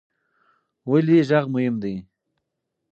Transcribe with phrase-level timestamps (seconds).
[0.89, 1.95] ولې غږ مهم دی؟